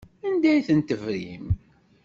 [0.27, 1.45] Anda ay tent-tebrim?